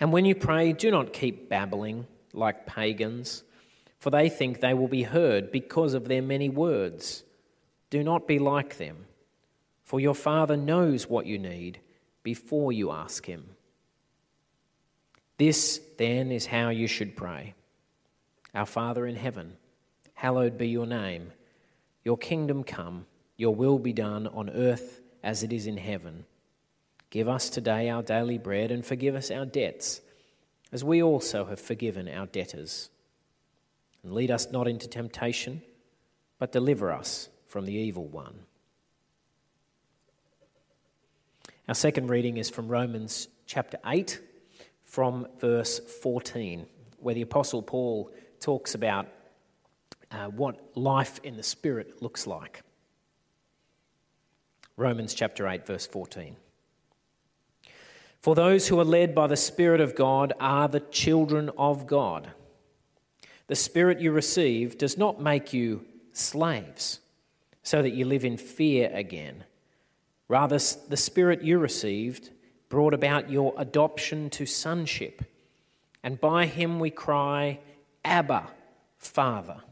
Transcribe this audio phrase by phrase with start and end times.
[0.00, 3.44] And when you pray, do not keep babbling like pagans,
[3.98, 7.22] for they think they will be heard because of their many words.
[7.90, 9.06] Do not be like them,
[9.84, 11.80] for your Father knows what you need
[12.22, 13.44] before you ask Him.
[15.38, 17.54] This, then, is how you should pray
[18.54, 19.56] Our Father in heaven,
[20.14, 21.32] hallowed be your name.
[22.04, 26.24] Your kingdom come, your will be done on earth as it is in heaven.
[27.12, 30.00] Give us today our daily bread and forgive us our debts,
[30.72, 32.88] as we also have forgiven our debtors.
[34.02, 35.60] And lead us not into temptation,
[36.38, 38.46] but deliver us from the evil one.
[41.68, 44.18] Our second reading is from Romans chapter 8,
[44.82, 46.64] from verse 14,
[46.96, 48.10] where the Apostle Paul
[48.40, 49.06] talks about
[50.10, 52.62] uh, what life in the Spirit looks like.
[54.78, 56.36] Romans chapter 8, verse 14.
[58.22, 62.30] For those who are led by the Spirit of God are the children of God.
[63.48, 67.00] The Spirit you receive does not make you slaves,
[67.64, 69.42] so that you live in fear again.
[70.28, 70.56] Rather,
[70.88, 72.30] the Spirit you received
[72.68, 75.24] brought about your adoption to sonship,
[76.04, 77.58] and by him we cry,
[78.04, 78.48] Abba,
[78.98, 79.62] Father.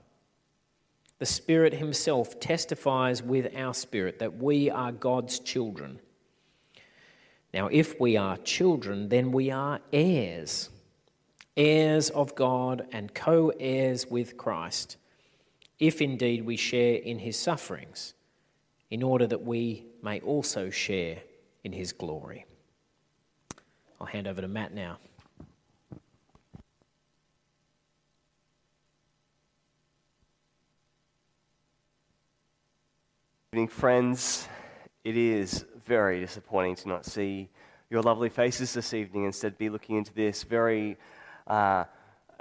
[1.20, 6.00] The Spirit Himself testifies with our spirit that we are God's children.
[7.52, 10.70] Now, if we are children, then we are heirs,
[11.56, 14.96] heirs of God and co heirs with Christ,
[15.78, 18.14] if indeed we share in his sufferings,
[18.90, 21.18] in order that we may also share
[21.64, 22.46] in his glory.
[24.00, 24.98] I'll hand over to Matt now.
[33.52, 34.46] evening, friends.
[35.02, 37.48] It is very disappointing to not see
[37.90, 39.24] your lovely faces this evening.
[39.24, 40.96] Instead, be looking into this very
[41.48, 41.82] uh,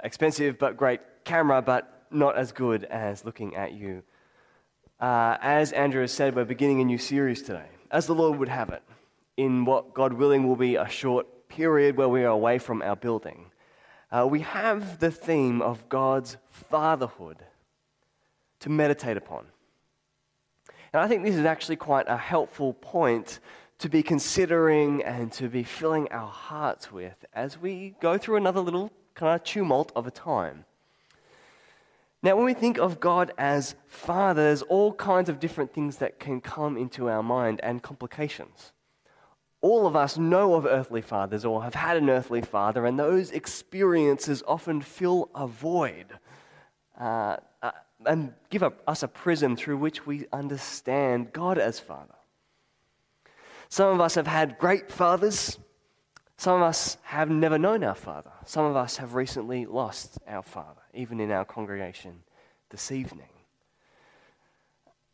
[0.04, 4.04] expensive but great camera, but not as good as looking at you.
[5.00, 8.48] Uh, as Andrew has said, we're beginning a new series today, as the Lord would
[8.48, 8.84] have it,
[9.36, 12.94] in what, God willing, will be a short period where we are away from our
[12.94, 13.46] building.
[14.12, 17.38] Uh, we have the theme of God's fatherhood
[18.60, 19.46] to meditate upon.
[20.92, 23.38] And I think this is actually quite a helpful point
[23.78, 28.60] to be considering and to be filling our hearts with as we go through another
[28.60, 30.64] little kind of tumult of a time.
[32.22, 36.18] Now, when we think of God as Father, there's all kinds of different things that
[36.18, 38.72] can come into our mind and complications.
[39.62, 43.30] All of us know of earthly fathers or have had an earthly father, and those
[43.30, 46.06] experiences often fill a void.
[46.98, 47.70] Uh, uh,
[48.06, 52.14] and give us a prism through which we understand God as Father.
[53.68, 55.58] Some of us have had great fathers.
[56.36, 58.32] Some of us have never known our Father.
[58.44, 62.22] Some of us have recently lost our Father, even in our congregation
[62.70, 63.28] this evening.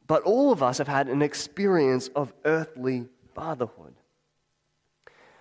[0.07, 3.95] But all of us have had an experience of earthly fatherhood.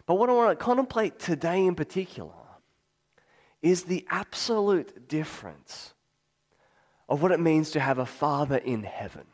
[0.06, 2.34] But what I want to contemplate today in particular
[3.62, 5.95] is the absolute difference
[7.08, 9.26] of what it means to have a Father in heaven.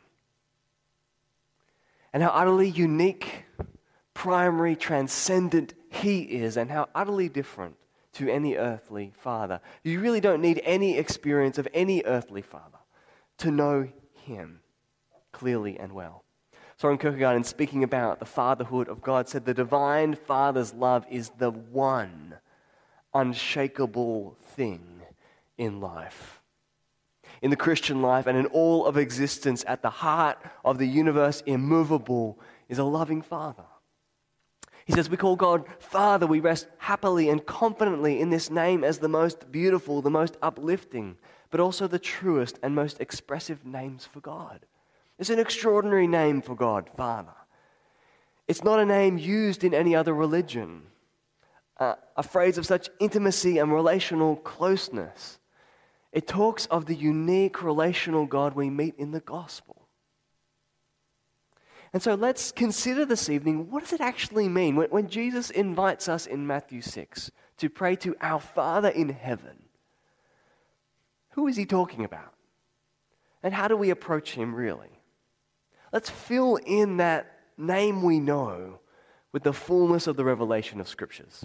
[2.12, 3.44] And how utterly unique,
[4.12, 7.76] primary, transcendent He is, and how utterly different
[8.14, 9.60] to any earthly father.
[9.82, 12.78] You really don't need any experience of any earthly father
[13.38, 14.60] to know Him
[15.32, 16.24] clearly and well.
[16.76, 21.30] Soren Kierkegaard, in speaking about the fatherhood of God, said the divine Father's love is
[21.38, 22.34] the one
[23.14, 25.02] unshakable thing
[25.56, 26.41] in life
[27.42, 31.42] in the Christian life and in all of existence, at the heart of the universe,
[31.44, 33.64] immovable, is a loving Father
[34.86, 36.26] He says, We call God Father.
[36.26, 41.16] We rest happily and confidently in this name as the most beautiful, the most uplifting,
[41.50, 44.64] but also the truest and most expressive names for God.
[45.18, 47.34] It's an extraordinary name for God, Father.
[48.48, 50.82] It's not a name used in any other religion,
[51.78, 55.38] uh, a phrase of such intimacy and relational closeness.
[56.12, 59.88] It talks of the unique relational God we meet in the gospel.
[61.92, 66.08] And so let's consider this evening what does it actually mean when, when Jesus invites
[66.08, 69.62] us in Matthew 6 to pray to our Father in heaven?
[71.30, 72.32] Who is he talking about?
[73.42, 75.00] And how do we approach him really?
[75.92, 78.80] Let's fill in that name we know
[79.32, 81.44] with the fullness of the revelation of Scriptures.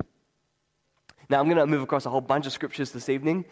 [1.29, 3.45] Now, I'm going to move across a whole bunch of Scriptures this evening.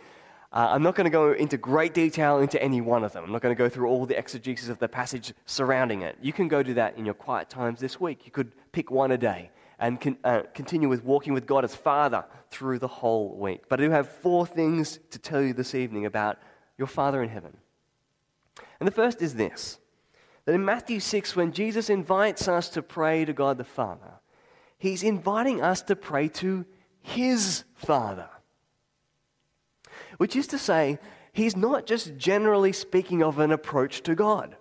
[0.56, 3.26] Uh, I'm not going to go into great detail into any one of them.
[3.26, 6.18] I'm not going to go through all the exegesis of the passage surrounding it.
[6.22, 8.26] You can go do that in your quiet times this week.
[8.26, 11.76] You could pick one a day and con- uh, continue with walking with God as
[11.76, 13.64] Father through the whole week.
[13.68, 16.40] But I do have four things to tell you this evening about
[16.78, 17.58] your Father in heaven.
[18.80, 19.80] And the first is this
[20.46, 24.22] that in Matthew 6, when Jesus invites us to pray to God the Father,
[24.78, 26.66] he's inviting us to pray to
[27.02, 28.30] his Father
[30.18, 31.00] which is to say,
[31.34, 34.56] he's not just generally speaking of an approach to God,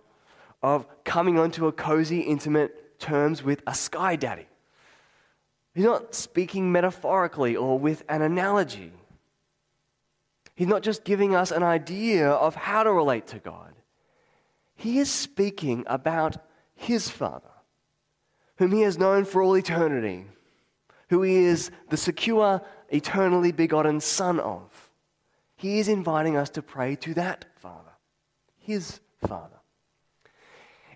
[0.62, 4.46] of coming onto a cozy, intimate terms with a sky daddy.
[5.74, 8.92] He's not speaking metaphorically or with an analogy.
[10.54, 13.74] He's not just giving us an idea of how to relate to God.
[14.76, 16.36] He is speaking about
[16.74, 17.50] his Father,
[18.56, 20.26] whom he has known for all eternity,
[21.10, 24.83] who he is the secure, eternally begotten Son of.
[25.56, 27.92] He is inviting us to pray to that Father,
[28.58, 29.60] His Father.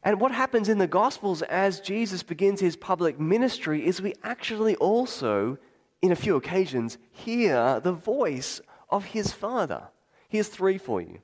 [0.02, 4.76] And what happens in the Gospels as Jesus begins his public ministry is we actually
[4.76, 5.58] also,
[6.02, 9.88] in a few occasions, hear the voice of his Father.
[10.28, 11.18] Here's three for you.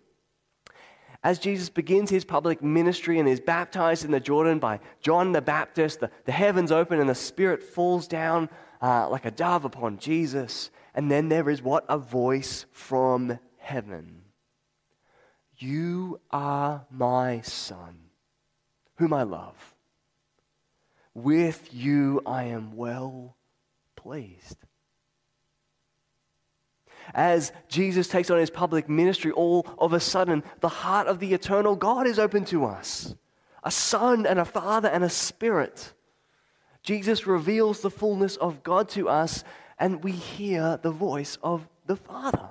[1.22, 5.40] As Jesus begins his public ministry and is baptized in the Jordan by John the
[5.40, 8.50] Baptist, the, the heavens open and the Spirit falls down
[8.82, 10.70] uh, like a dove upon Jesus.
[10.94, 11.84] And then there is what?
[11.88, 14.22] A voice from heaven.
[15.58, 17.96] You are my son,
[18.96, 19.74] whom I love.
[21.14, 23.36] With you I am well
[23.96, 24.58] pleased.
[27.12, 31.34] As Jesus takes on his public ministry, all of a sudden, the heart of the
[31.34, 33.14] eternal God is open to us
[33.62, 35.94] a son and a father and a spirit.
[36.82, 39.42] Jesus reveals the fullness of God to us
[39.78, 42.50] and we hear the voice of the Father.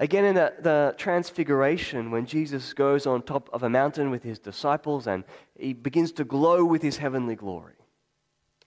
[0.00, 4.38] Again, in the, the, Transfiguration, when Jesus goes on top of a mountain with his
[4.38, 5.24] disciples and
[5.58, 7.74] he begins to glow with his heavenly glory.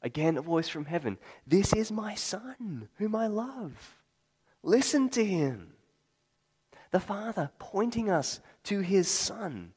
[0.02, 3.98] Again, a voice from heaven This is my Son, whom I love.
[4.64, 5.74] Listen to him.
[6.92, 9.74] The Father pointing us to his Son.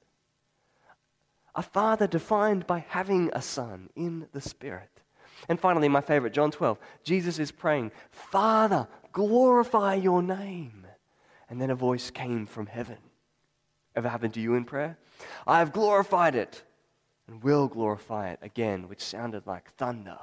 [1.55, 5.04] A Father defined by having a Son in the Spirit.
[5.49, 6.79] And finally, my favorite, John 12.
[7.03, 10.87] Jesus is praying, Father, glorify your name.
[11.49, 12.99] And then a voice came from heaven.
[13.95, 14.99] Ever happened to you in prayer?
[15.47, 16.63] I have glorified it
[17.29, 20.19] and will glorify it again, which sounded like thunder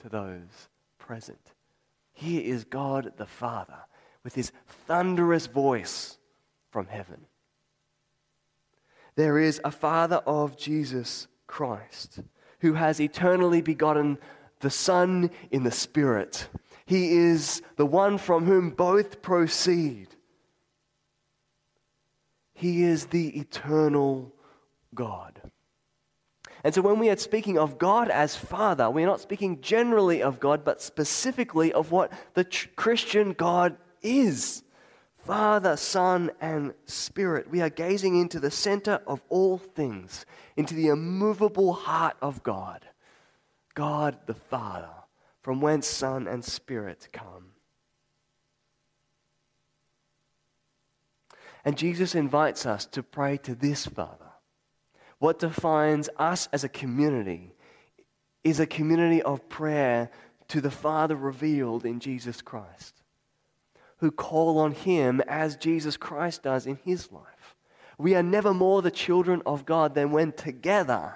[0.00, 0.68] to those
[0.98, 1.52] present.
[2.12, 3.78] Here is God the Father
[4.22, 4.52] with his
[4.86, 6.18] thunderous voice
[6.70, 7.26] from heaven.
[9.16, 12.20] There is a Father of Jesus Christ
[12.60, 14.18] who has eternally begotten
[14.60, 16.48] the Son in the Spirit.
[16.86, 20.08] He is the one from whom both proceed.
[22.54, 24.34] He is the eternal
[24.94, 25.40] God.
[26.62, 30.40] And so, when we are speaking of God as Father, we're not speaking generally of
[30.40, 32.44] God, but specifically of what the
[32.76, 34.62] Christian God is
[35.24, 37.50] Father, Son, and Spirit.
[37.50, 40.26] We are gazing into the center of all things,
[40.56, 42.86] into the immovable heart of God.
[43.80, 44.92] God the Father,
[45.40, 47.52] from whence Son and Spirit come.
[51.64, 54.32] And Jesus invites us to pray to this Father.
[55.18, 57.54] What defines us as a community
[58.44, 60.10] is a community of prayer
[60.48, 63.02] to the Father revealed in Jesus Christ,
[64.00, 67.56] who call on Him as Jesus Christ does in His life.
[67.96, 71.14] We are never more the children of God than when together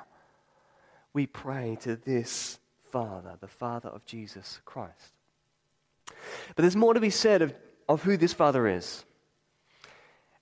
[1.14, 2.59] we pray to this
[2.90, 5.14] Father, the Father of Jesus Christ.
[6.06, 7.54] But there's more to be said of,
[7.88, 9.04] of who this Father is.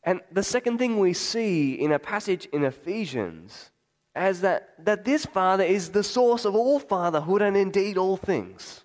[0.03, 3.71] And the second thing we see in a passage in Ephesians
[4.17, 8.85] is that, that this Father is the source of all fatherhood and indeed all things.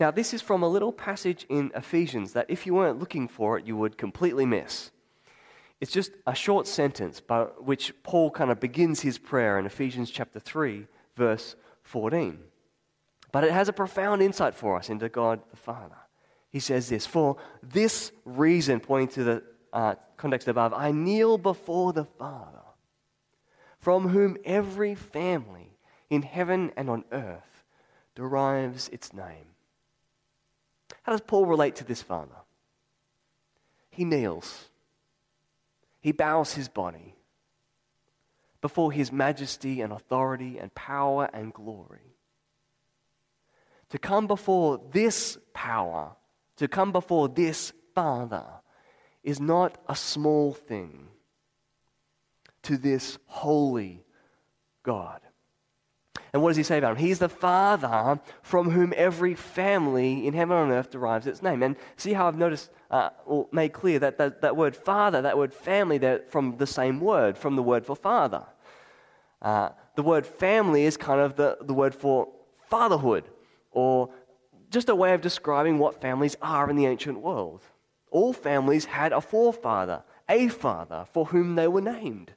[0.00, 3.58] Now, this is from a little passage in Ephesians that if you weren't looking for
[3.58, 4.90] it, you would completely miss.
[5.80, 10.10] It's just a short sentence by which Paul kind of begins his prayer in Ephesians
[10.10, 12.38] chapter 3, verse 14.
[13.30, 15.96] But it has a profound insight for us into God the Father.
[16.50, 19.42] He says this For this reason, pointing to the
[19.72, 22.58] uh, context above, I kneel before the Father,
[23.78, 25.78] from whom every family
[26.10, 27.64] in heaven and on earth
[28.14, 29.54] derives its name.
[31.02, 32.34] How does Paul relate to this Father?
[33.90, 34.68] He kneels,
[36.00, 37.14] he bows his body
[38.60, 42.14] before his majesty and authority and power and glory.
[43.90, 46.16] To come before this power,
[46.56, 48.44] to come before this Father,
[49.22, 51.08] is not a small thing
[52.62, 54.04] to this holy
[54.82, 55.20] God.
[56.32, 57.04] And what does he say about him?
[57.04, 61.62] He's the Father from whom every family in heaven and earth derives its name.
[61.62, 65.36] And see how I've noticed uh, or made clear that, that that word Father, that
[65.36, 68.44] word family, they're from the same word, from the word for Father.
[69.40, 72.28] Uh, the word family is kind of the, the word for
[72.68, 73.24] fatherhood,
[73.72, 74.10] or
[74.70, 77.62] just a way of describing what families are in the ancient world.
[78.10, 82.32] All families had a forefather, a father, for whom they were named.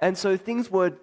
[0.00, 0.94] And so things were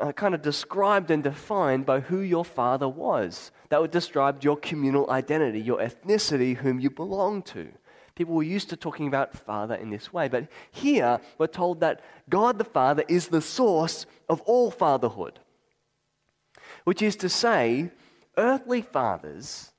[0.00, 3.50] uh, kind of described and defined by who your father was.
[3.68, 7.72] That would describe your communal identity, your ethnicity, whom you belong to.
[8.14, 10.28] People were used to talking about father in this way.
[10.28, 15.40] But here, we're told that God the Father is the source of all fatherhood.
[16.84, 17.90] Which is to say,
[18.36, 19.72] earthly fathers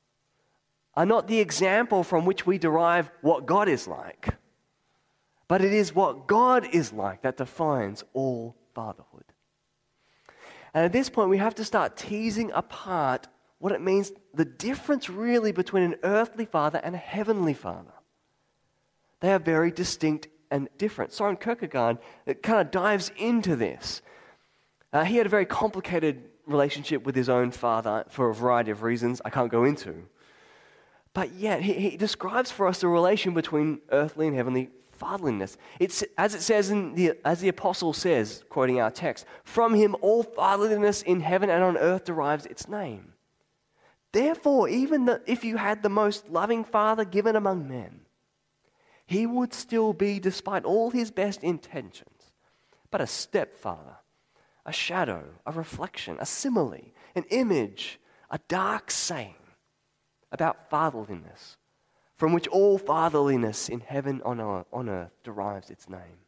[0.95, 4.29] are not the example from which we derive what God is like,
[5.47, 9.25] but it is what God is like that defines all fatherhood.
[10.73, 13.27] And at this point, we have to start teasing apart
[13.59, 17.93] what it means, the difference really between an earthly father and a heavenly father.
[19.19, 21.13] They are very distinct and different.
[21.13, 21.97] Soren Kierkegaard
[22.41, 24.01] kind of dives into this.
[24.91, 28.83] Uh, he had a very complicated relationship with his own father for a variety of
[28.83, 30.03] reasons I can't go into.
[31.13, 34.69] But yet, he, he describes for us the relation between earthly and heavenly
[35.03, 35.57] fatherliness.
[35.79, 39.97] It's, as it says in the, as the apostle says, quoting our text, from him
[40.01, 43.13] all fatherliness in heaven and on earth derives its name.
[44.13, 48.01] Therefore, even the, if you had the most loving father given among men,
[49.05, 52.31] he would still be, despite all his best intentions,
[52.89, 53.97] but a stepfather,
[54.65, 59.35] a shadow, a reflection, a simile, an image, a dark saying
[60.31, 61.57] about fatherliness,
[62.23, 66.23] from which all fatherliness in heaven on earth derives its name.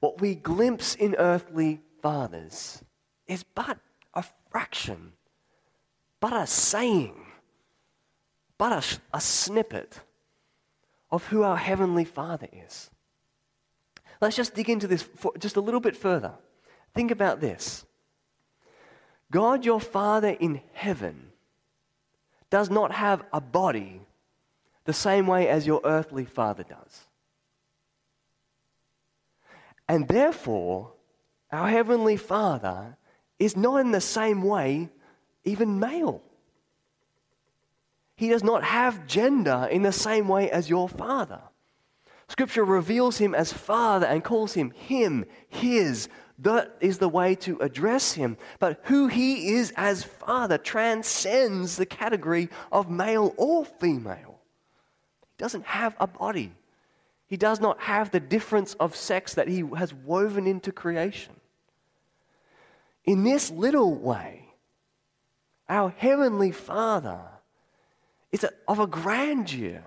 [0.00, 2.84] What we glimpse in earthly fathers
[3.26, 3.78] is but
[4.12, 5.14] a fraction,
[6.20, 7.14] but a saying,
[8.58, 10.00] but a, a snippet
[11.10, 12.90] of who our Heavenly Father is.
[14.20, 15.08] Let's just dig into this
[15.38, 16.34] just a little bit further.
[16.92, 17.86] Think about this
[19.30, 21.32] God, your Father in heaven,
[22.50, 24.02] does not have a body
[24.84, 27.04] the same way as your earthly father does.
[29.88, 30.92] And therefore,
[31.50, 32.96] our Heavenly Father
[33.38, 34.90] is not in the same way
[35.44, 36.22] even male.
[38.16, 41.42] He does not have gender in the same way as your father.
[42.28, 46.08] Scripture reveals him as father and calls him him, his.
[46.38, 48.36] That is the way to address him.
[48.58, 54.33] But who he is as father transcends the category of male or female.
[55.38, 56.52] Doesn't have a body,
[57.26, 61.34] he does not have the difference of sex that he has woven into creation.
[63.04, 64.48] In this little way,
[65.68, 67.20] our Heavenly Father
[68.30, 69.82] is of a grandeur,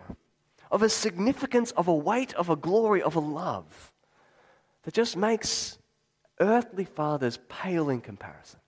[0.71, 3.93] of a significance, of a weight, of a glory, of a love
[4.83, 5.77] that just makes
[6.39, 8.59] earthly fathers pale in comparison.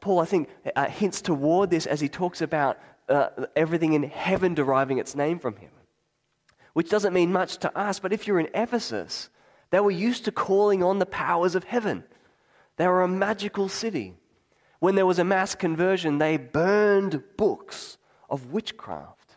[0.00, 4.54] Paul, I think, uh, hints toward this as he talks about uh, everything in heaven
[4.54, 5.70] deriving its name from him,
[6.72, 9.30] which doesn't mean much to us, but if you're in Ephesus,
[9.70, 12.04] they were used to calling on the powers of heaven.
[12.76, 14.14] They were a magical city.
[14.78, 17.96] When there was a mass conversion, they burned books
[18.28, 19.36] of witchcraft.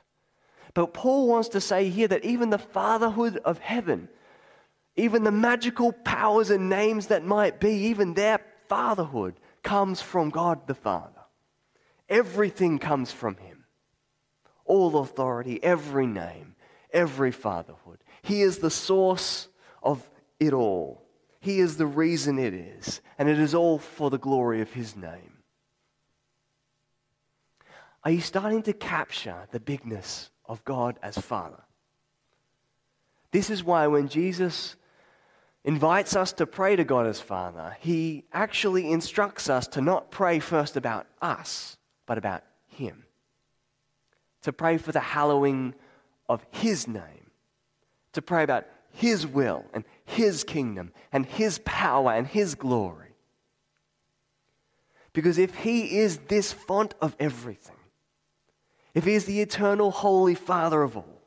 [0.73, 4.09] But Paul wants to say here that even the fatherhood of heaven,
[4.95, 10.67] even the magical powers and names that might be, even their fatherhood comes from God
[10.67, 11.11] the Father.
[12.07, 13.48] Everything comes from Him.
[14.69, 16.55] All authority, every name,
[16.93, 17.97] every fatherhood.
[18.21, 19.47] He is the source
[19.81, 20.07] of
[20.39, 21.03] it all.
[21.39, 24.95] He is the reason it is, and it is all for the glory of His
[24.95, 25.39] name.
[28.03, 31.63] Are you starting to capture the bigness of God as Father?
[33.31, 34.75] This is why when Jesus
[35.63, 40.39] invites us to pray to God as Father, he actually instructs us to not pray
[40.39, 43.05] first about us, but about Him.
[44.43, 45.75] To pray for the hallowing
[46.27, 47.31] of His name.
[48.13, 53.15] To pray about His will and His kingdom and His power and His glory.
[55.13, 57.75] Because if He is this font of everything,
[58.93, 61.21] if He is the eternal, holy Father of all,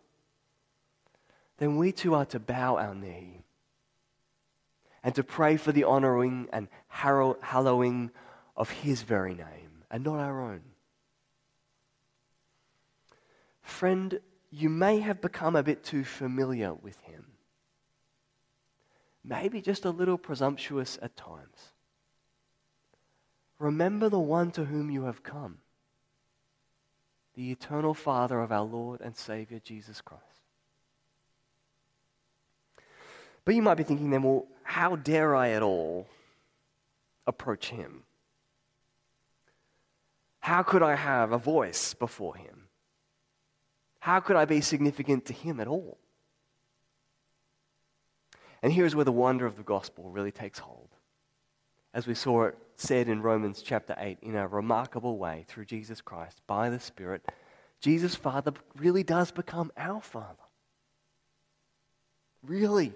[1.59, 3.45] then we too are to bow our knee
[5.04, 8.11] and to pray for the honoring and hallowing
[8.57, 10.62] of His very name and not our own.
[13.62, 17.25] Friend, you may have become a bit too familiar with Him,
[19.25, 21.73] maybe just a little presumptuous at times.
[23.59, 25.59] Remember the one to whom you have come,
[27.35, 30.25] the eternal Father of our Lord and Savior Jesus Christ.
[33.45, 36.07] But you might be thinking then, well, how dare I at all
[37.26, 38.02] approach him?
[40.40, 42.62] How could I have a voice before him?
[44.03, 45.97] How could I be significant to him at all?
[48.61, 50.89] And here's where the wonder of the gospel really takes hold.
[51.95, 56.01] As we saw it said in Romans chapter 8 in a remarkable way through Jesus
[56.01, 57.31] Christ by the Spirit,
[57.81, 60.35] Jesus' Father really does become our Father.
[62.43, 62.95] Really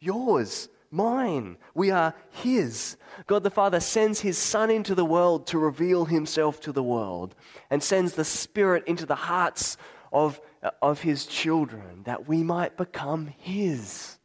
[0.00, 1.56] yours, mine.
[1.74, 2.98] We are His.
[3.26, 7.34] God the Father sends His Son into the world to reveal Himself to the world
[7.70, 9.78] and sends the Spirit into the hearts
[10.12, 10.40] of,
[10.80, 14.18] of His children that we might become His.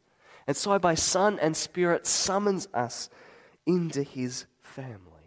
[0.46, 3.10] And so, by Son and Spirit, summons us
[3.66, 5.18] into His family.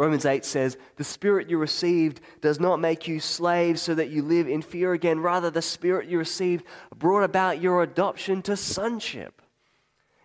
[0.00, 4.22] Romans 8 says, The Spirit you received does not make you slaves so that you
[4.22, 5.20] live in fear again.
[5.20, 6.64] Rather, the Spirit you received
[6.96, 9.42] brought about your adoption to sonship.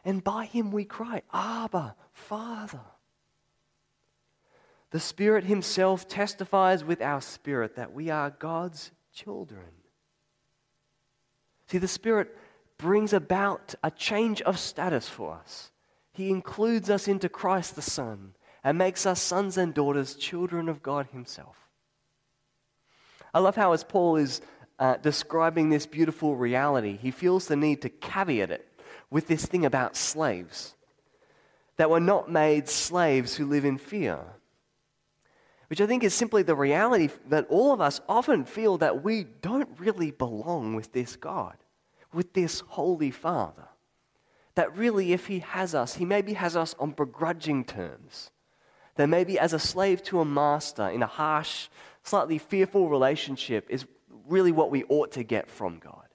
[0.05, 2.79] And by Him we cry, Abba, Father.
[4.91, 9.65] The Spirit Himself testifies with our spirit that we are God's children.
[11.67, 12.37] See, the Spirit
[12.77, 15.71] brings about a change of status for us.
[16.11, 20.83] He includes us into Christ the Son and makes us sons and daughters, children of
[20.83, 21.55] God Himself.
[23.33, 24.41] I love how, as Paul is
[24.79, 28.67] uh, describing this beautiful reality, he feels the need to caveat it
[29.09, 30.75] with this thing about slaves
[31.77, 34.19] that we're not made slaves who live in fear.
[35.67, 39.23] Which I think is simply the reality that all of us often feel that we
[39.23, 41.57] don't really belong with this God,
[42.13, 43.67] with this Holy Father.
[44.53, 48.31] That really, if He has us, He maybe has us on begrudging terms
[48.95, 51.67] that maybe as a slave to a master in a harsh,
[52.03, 53.85] slightly fearful relationship is
[54.27, 56.07] really what we ought to get from God.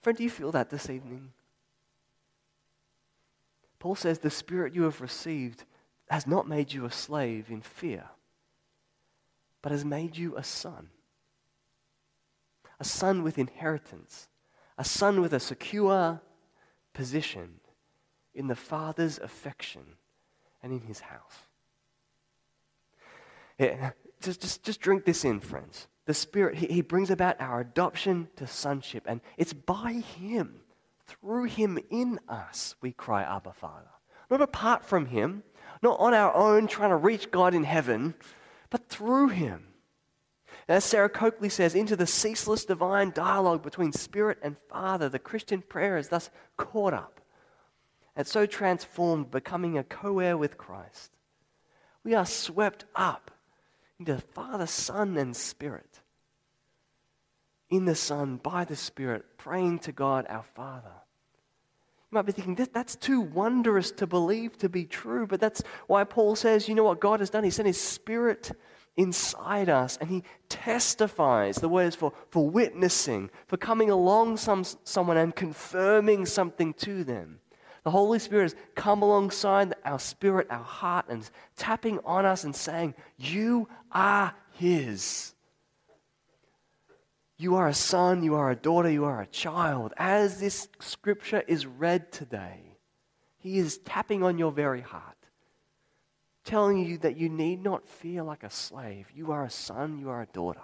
[0.00, 1.32] Friend, do you feel that this evening?
[3.78, 5.64] Paul says the spirit you have received
[6.10, 8.04] has not made you a slave in fear,
[9.62, 10.88] but has made you a son.
[12.80, 14.28] A son with inheritance,
[14.76, 16.20] a son with a secure
[16.92, 17.60] position
[18.34, 19.82] in the Father's affection
[20.62, 21.38] and in his house.
[23.58, 23.90] Yeah,
[24.22, 25.88] just, just, just drink this in, friends.
[26.06, 30.60] The Spirit, he, he brings about our adoption to sonship, and it's by Him,
[31.06, 33.90] through Him in us, we cry, Abba, Father.
[34.30, 35.42] Not apart from Him,
[35.82, 38.14] not on our own trying to reach God in heaven,
[38.70, 39.64] but through Him.
[40.68, 45.62] As Sarah Coakley says, into the ceaseless divine dialogue between Spirit and Father, the Christian
[45.62, 47.18] prayer is thus caught up
[48.18, 51.12] and so transformed, becoming a co heir with Christ.
[52.02, 53.30] We are swept up
[54.00, 56.00] into Father, Son, and Spirit.
[57.70, 60.94] In the Son, by the Spirit, praying to God our Father.
[62.10, 66.04] You might be thinking, that's too wondrous to believe to be true, but that's why
[66.04, 67.44] Paul says, you know what God has done?
[67.44, 68.52] He sent His Spirit
[68.96, 71.56] inside us and He testifies.
[71.56, 77.04] The word is for, for witnessing, for coming along some, someone and confirming something to
[77.04, 77.40] them.
[77.84, 82.56] The Holy Spirit has come alongside our spirit, our heart, and tapping on us and
[82.56, 85.34] saying, You are His.
[87.40, 89.94] You are a son, you are a daughter, you are a child.
[89.96, 92.76] As this scripture is read today,
[93.38, 95.16] He is tapping on your very heart,
[96.44, 99.06] telling you that you need not feel like a slave.
[99.14, 100.60] You are a son, you are a daughter.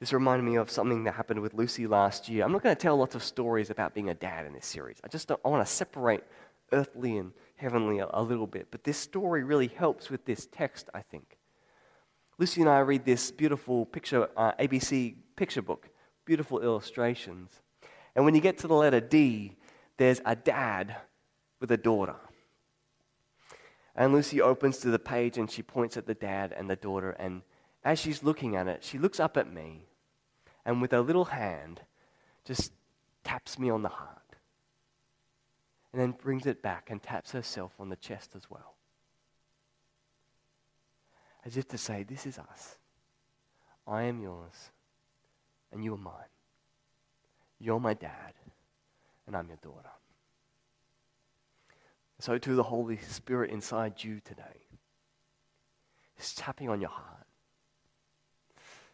[0.00, 2.44] This reminded me of something that happened with Lucy last year.
[2.44, 4.96] I'm not going to tell lots of stories about being a dad in this series.
[5.04, 6.24] I just I want to separate
[6.72, 8.66] earthly and heavenly a, a little bit.
[8.72, 11.38] But this story really helps with this text, I think.
[12.38, 15.88] Lucy and I read this beautiful picture, uh, ABC picture book,
[16.24, 17.50] beautiful illustrations.
[18.16, 19.56] And when you get to the letter D,
[19.96, 20.96] there's a dad
[21.60, 22.16] with a daughter.
[23.94, 27.10] And Lucy opens to the page and she points at the dad and the daughter.
[27.10, 27.42] And
[27.84, 29.82] as she's looking at it, she looks up at me
[30.64, 31.80] and with her little hand
[32.44, 32.72] just
[33.22, 34.18] taps me on the heart.
[35.92, 38.73] And then brings it back and taps herself on the chest as well.
[41.44, 42.76] As if to say, This is us.
[43.86, 44.70] I am yours,
[45.72, 46.14] and you are mine.
[47.58, 48.32] You're my dad,
[49.26, 49.90] and I'm your daughter.
[52.20, 54.64] So, to the Holy Spirit inside you today
[56.18, 57.26] is tapping on your heart,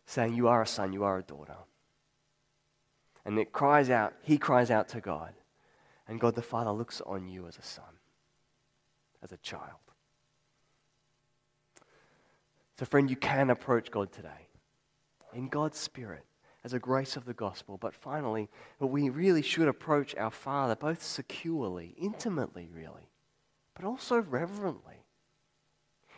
[0.07, 1.57] saying, You are a son, you are a daughter.
[3.25, 5.35] And it cries out, he cries out to God.
[6.09, 7.85] And God the Father looks on you as a son,
[9.23, 9.90] as a child.
[12.81, 14.49] So, friend, you can approach God today
[15.35, 16.25] in God's Spirit
[16.65, 17.77] as a grace of the gospel.
[17.77, 23.11] But finally, we really should approach our Father both securely, intimately, really,
[23.75, 25.05] but also reverently.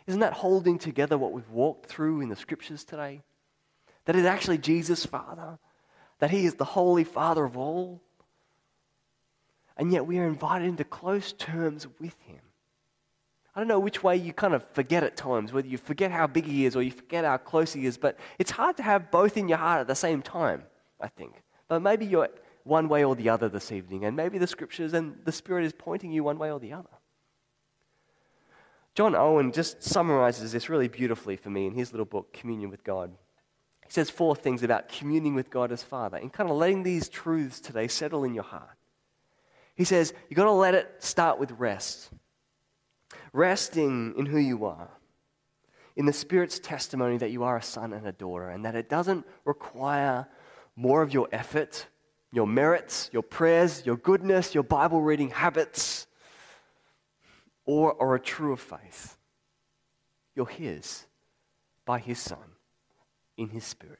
[0.07, 3.23] Isn't that holding together what we've walked through in the scriptures today?
[4.05, 5.59] That is actually Jesus' Father,
[6.19, 8.01] that He is the Holy Father of all.
[9.75, 12.39] And yet we are invited into close terms with Him.
[13.55, 16.25] I don't know which way you kind of forget at times, whether you forget how
[16.25, 19.11] big He is or you forget how close He is, but it's hard to have
[19.11, 20.63] both in your heart at the same time,
[20.99, 21.41] I think.
[21.67, 22.29] But maybe you're
[22.63, 25.73] one way or the other this evening, and maybe the scriptures and the Spirit is
[25.73, 26.89] pointing you one way or the other.
[28.95, 32.83] John Owen just summarizes this really beautifully for me in his little book, Communion with
[32.83, 33.11] God.
[33.85, 37.09] He says four things about communing with God as Father and kind of letting these
[37.09, 38.77] truths today settle in your heart.
[39.75, 42.11] He says, you've got to let it start with rest.
[43.33, 44.89] Resting in who you are,
[45.95, 48.89] in the Spirit's testimony that you are a son and a daughter, and that it
[48.89, 50.27] doesn't require
[50.75, 51.87] more of your effort,
[52.31, 56.07] your merits, your prayers, your goodness, your Bible reading habits
[57.65, 59.17] or, or a truer faith.
[60.35, 61.05] You're His
[61.85, 62.37] by His Son
[63.37, 63.99] in His Spirit.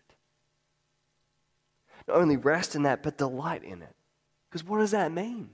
[2.07, 3.95] Not only rest in that, but delight in it.
[4.49, 5.51] Because what does that mean?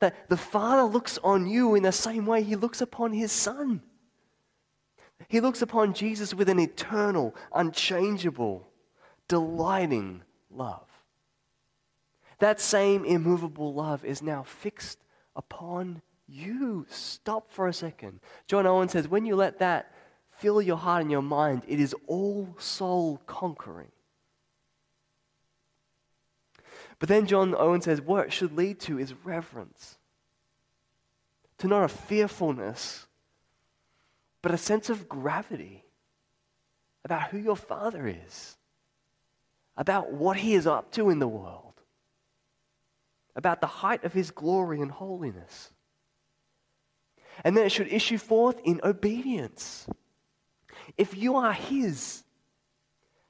[0.00, 3.82] That the Father looks on you in the same way He looks upon His Son.
[5.28, 8.68] He looks upon Jesus with an eternal, unchangeable,
[9.28, 10.88] delighting love.
[12.38, 14.98] That same immovable love is now fixed
[15.36, 18.20] upon you stop for a second.
[18.46, 19.92] John Owen says, when you let that
[20.28, 23.92] fill your heart and your mind, it is all soul conquering.
[26.98, 29.98] But then John Owen says, what it should lead to is reverence.
[31.58, 33.06] To not a fearfulness,
[34.42, 35.84] but a sense of gravity
[37.04, 38.56] about who your father is,
[39.76, 41.74] about what he is up to in the world,
[43.36, 45.70] about the height of his glory and holiness.
[47.42, 49.86] And then it should issue forth in obedience.
[50.96, 52.22] If you are His,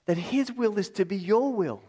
[0.07, 1.83] then His will is to be your will,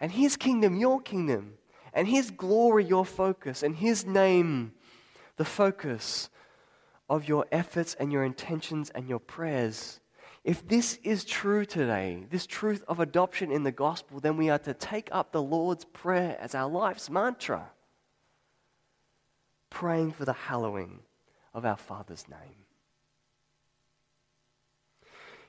[0.00, 1.54] and His kingdom your kingdom,
[1.92, 4.72] and His glory your focus, and His name
[5.36, 6.30] the focus
[7.08, 10.00] of your efforts and your intentions and your prayers.
[10.44, 14.58] If this is true today, this truth of adoption in the gospel, then we are
[14.60, 17.70] to take up the Lord's Prayer as our life's mantra,
[19.68, 21.00] praying for the hallowing
[21.52, 22.64] of our Father's name.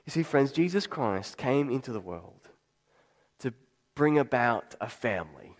[0.04, 2.41] You see, friends, Jesus Christ came into the world
[3.94, 5.56] bring about a family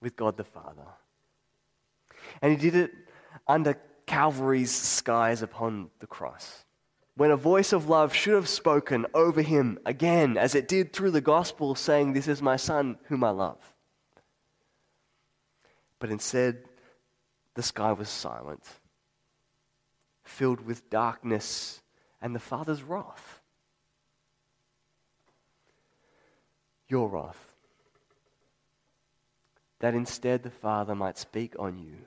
[0.00, 0.86] with God the Father.
[2.42, 2.92] And he did it
[3.46, 3.74] under
[4.06, 6.64] Calvary's skies upon the cross.
[7.16, 11.12] When a voice of love should have spoken over him again, as it did through
[11.12, 13.58] the gospel, saying, This is my son whom I love.
[16.00, 16.64] But instead,
[17.54, 18.62] the sky was silent
[20.24, 21.82] filled with darkness
[22.20, 23.40] and the Father's wrath.
[26.88, 27.53] Your wrath.
[29.84, 32.06] That instead the Father might speak on you,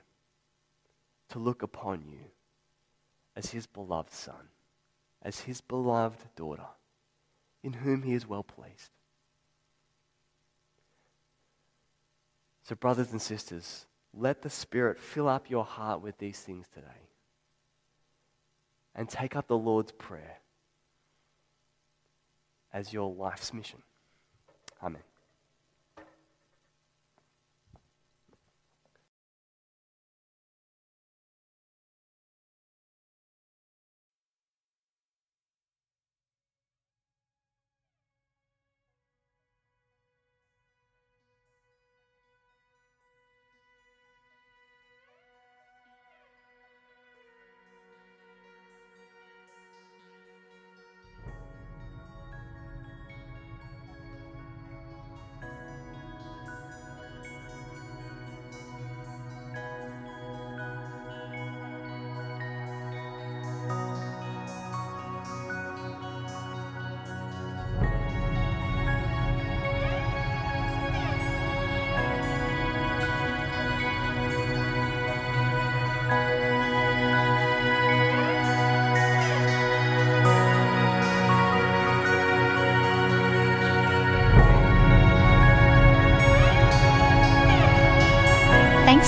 [1.28, 2.18] to look upon you
[3.36, 4.48] as his beloved Son,
[5.22, 6.66] as his beloved daughter,
[7.62, 8.90] in whom he is well pleased.
[12.64, 17.06] So, brothers and sisters, let the Spirit fill up your heart with these things today
[18.96, 20.38] and take up the Lord's Prayer
[22.72, 23.84] as your life's mission.
[24.82, 25.02] Amen.